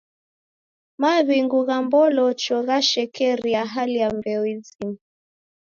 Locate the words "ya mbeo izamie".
4.01-5.01